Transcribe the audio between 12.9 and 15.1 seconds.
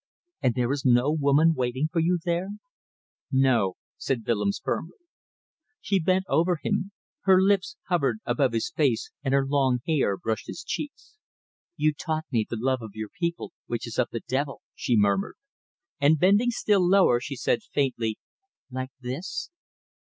your people which is of the Devil," she